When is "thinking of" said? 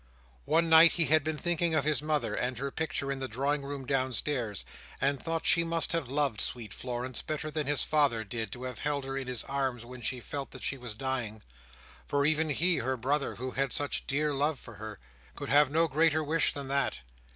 1.37-1.83